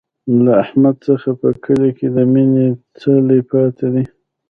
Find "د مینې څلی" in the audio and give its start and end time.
2.15-3.39